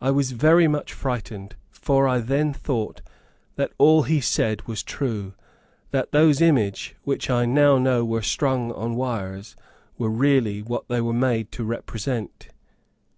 I 0.00 0.10
was 0.10 0.30
very 0.32 0.66
much 0.68 0.94
frightened, 0.94 1.54
for 1.70 2.08
I 2.08 2.20
then 2.20 2.54
thought 2.54 3.02
that 3.56 3.74
all 3.76 4.04
he 4.04 4.18
said 4.22 4.66
was 4.66 4.82
true; 4.82 5.34
that 5.90 6.12
those 6.12 6.40
images, 6.40 6.94
which 7.02 7.28
I 7.28 7.44
now 7.44 7.76
know 7.76 8.06
were 8.06 8.22
strung 8.22 8.72
on 8.72 8.94
wires 8.94 9.54
were 9.98 10.08
really 10.08 10.62
what 10.62 10.88
they 10.88 11.02
were 11.02 11.12
made 11.12 11.52
to 11.52 11.62
represent. 11.64 12.48